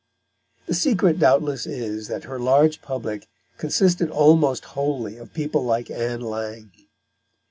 The 0.65 0.73
secret 0.73 1.19
doubtless 1.19 1.67
is 1.67 2.07
that 2.07 2.23
her 2.23 2.39
large 2.39 2.81
public 2.81 3.27
consisted 3.59 4.09
almost 4.09 4.65
wholly 4.73 5.15
of 5.17 5.31
people 5.31 5.63
like 5.63 5.91
Ann 5.91 6.21
Lang. 6.21 6.71